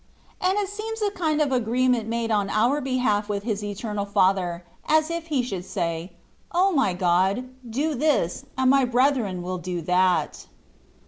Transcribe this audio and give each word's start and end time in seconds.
And 0.41 0.57
it 0.57 0.67
seems 0.67 0.99
a 1.03 1.11
kind 1.11 1.43
of 1.43 1.51
agreement 1.51 2.09
made 2.09 2.31
on 2.31 2.49
our 2.49 2.81
behalf 2.81 3.29
with 3.29 3.43
His 3.43 3.63
Eternal 3.63 4.05
Father, 4.07 4.63
as 4.87 5.11
if 5.11 5.27
He 5.27 5.43
should 5.43 5.63
say," 5.63 6.13
O 6.53 6.71
my 6.71 6.93
God! 6.93 7.49
do 7.69 7.93
this, 7.93 8.45
and 8.57 8.71
my 8.71 8.83
brethren 8.83 9.43
will 9.43 9.59
do 9.59 9.79
that.'' 9.83 10.47